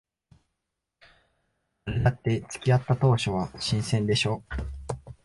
[1.85, 4.43] 誰だって付き合った当初は新鮮でしょ。